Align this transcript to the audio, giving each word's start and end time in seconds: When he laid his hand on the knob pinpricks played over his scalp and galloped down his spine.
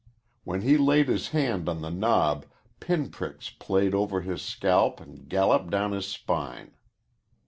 When 0.45 0.61
he 0.61 0.77
laid 0.77 1.09
his 1.09 1.27
hand 1.27 1.69
on 1.69 1.83
the 1.83 1.91
knob 1.91 2.47
pinpricks 2.79 3.51
played 3.51 3.93
over 3.93 4.21
his 4.21 4.41
scalp 4.41 4.99
and 4.99 5.29
galloped 5.29 5.69
down 5.69 5.91
his 5.91 6.07
spine. 6.07 6.71